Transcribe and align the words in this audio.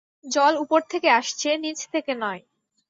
জল 0.25 0.53
উপর 0.57 0.79
থেকে 0.91 1.09
আসছে, 1.11 1.49
নিচ 1.57 1.79
থেকে 1.93 2.11
নয়। 2.15 2.41